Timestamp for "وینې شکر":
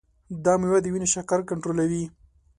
0.93-1.39